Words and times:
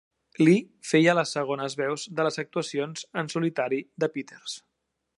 Lee 0.45 0.61
feia 0.91 1.15
les 1.19 1.33
segones 1.37 1.77
veus 1.83 2.07
de 2.21 2.27
les 2.29 2.41
actuacions 2.45 3.07
en 3.23 3.33
solitari 3.37 3.83
de 4.05 4.15
Peters. 4.17 4.61